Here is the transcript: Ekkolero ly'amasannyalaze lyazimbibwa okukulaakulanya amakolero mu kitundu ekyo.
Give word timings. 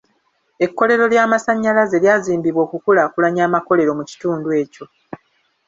Ekkolero 0.65 1.05
ly'amasannyalaze 1.11 1.95
lyazimbibwa 2.03 2.61
okukulaakulanya 2.65 3.41
amakolero 3.47 3.91
mu 3.97 4.03
kitundu 4.09 4.47
ekyo. 4.61 4.85